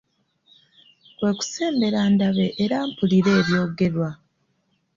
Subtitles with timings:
[1.17, 4.09] Kwe kusembera ndabe era mpulire ebyogerwa.